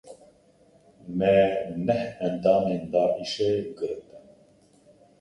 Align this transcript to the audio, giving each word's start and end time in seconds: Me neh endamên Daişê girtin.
Me 1.17 1.33
neh 1.85 2.05
endamên 2.27 2.81
Daişê 2.91 3.51
girtin. 3.77 4.25